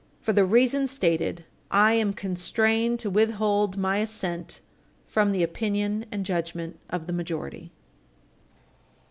For 0.19 0.33
the 0.33 0.45
reasons 0.45 0.89
stated, 0.89 1.45
I 1.69 1.93
am 1.93 2.13
constrained 2.13 2.97
to 3.01 3.09
withhold 3.11 3.77
my 3.77 3.97
assent 3.97 4.59
from 5.05 5.31
the 5.31 5.43
opinion 5.43 6.05
and 6.11 6.25
judgment 6.25 6.79
of 6.89 7.05
the 7.05 7.13
majority. 7.13 7.71